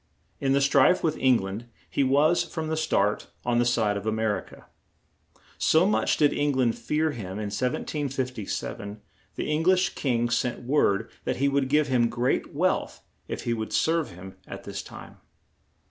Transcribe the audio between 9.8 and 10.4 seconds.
king